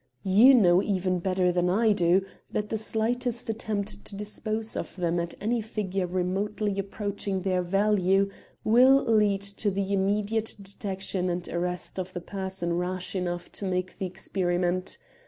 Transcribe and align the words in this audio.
You 0.23 0.55
know, 0.55 0.81
even 0.81 1.19
better 1.19 1.51
than 1.51 1.69
I 1.69 1.91
do, 1.91 2.25
that 2.49 2.69
the 2.69 2.77
slightest 2.79 3.51
attempt 3.51 4.03
to 4.05 4.15
dispose 4.15 4.75
of 4.75 4.95
them 4.95 5.19
at 5.19 5.35
any 5.39 5.61
figure 5.61 6.07
remotely 6.07 6.79
approaching 6.79 7.43
their 7.43 7.61
value 7.61 8.31
will 8.63 9.03
lead 9.03 9.41
to 9.41 9.69
the 9.69 9.93
immediate 9.93 10.55
detection 10.59 11.29
and 11.29 11.47
arrest 11.49 11.99
of 11.99 12.13
the 12.13 12.19
person 12.21 12.73
rash 12.79 13.15
enough 13.15 13.51
to 13.51 13.65
make 13.65 13.99
the 13.99 14.07
experiment. 14.07 14.97